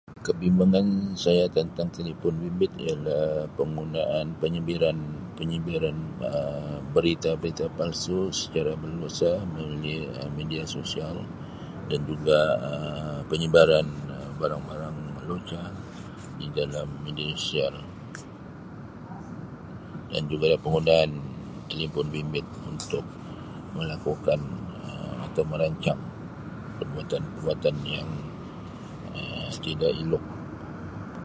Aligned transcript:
Kebimbangan 0.27 0.87
saya 1.23 1.45
tentang 1.57 1.87
telipon 1.95 2.33
bimbit 2.41 2.71
ialah 2.85 3.25
penggunaan 3.57 4.25
penyebaran-penyebaran 4.41 5.97
Um 6.31 6.75
berita-berita 6.95 7.65
palsu 7.77 8.19
secara 8.41 8.71
berleluasa 8.81 9.31
melalui 9.53 9.97
Um 10.21 10.29
media 10.39 10.63
sosial 10.75 11.15
dan 11.89 11.99
juga 12.11 12.39
Um 12.71 13.19
penyebaran 13.31 13.87
Um 14.13 14.29
barang-barang 14.41 14.97
lucah 15.29 15.67
di 16.41 16.45
dalam 16.57 16.87
media 17.05 17.27
sosial 17.37 17.75
dan 20.11 20.21
juga 20.31 20.47
penggunaan 20.63 21.11
telipon 21.69 22.07
bimbit 22.15 22.47
untuk 22.71 23.05
melakukan 23.77 24.41
Um 24.85 25.15
atau 25.29 25.43
merancang 25.51 25.99
perbuatan-perbuatan 26.81 27.75
yang 27.95 28.09
Um 29.13 29.49
tidak 29.65 29.91
elok. 30.01 30.23